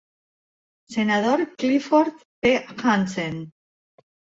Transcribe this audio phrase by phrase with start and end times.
[0.95, 2.59] Senador Clifford P.
[2.77, 3.51] Hansen.